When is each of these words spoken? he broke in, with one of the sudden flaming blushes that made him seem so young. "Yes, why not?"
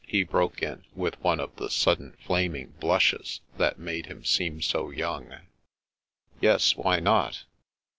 he 0.07 0.23
broke 0.23 0.63
in, 0.63 0.83
with 0.95 1.21
one 1.21 1.39
of 1.39 1.55
the 1.57 1.69
sudden 1.69 2.11
flaming 2.25 2.69
blushes 2.79 3.39
that 3.57 3.77
made 3.77 4.07
him 4.07 4.25
seem 4.25 4.59
so 4.59 4.89
young. 4.89 5.31
"Yes, 6.41 6.75
why 6.75 6.99
not?" 6.99 7.43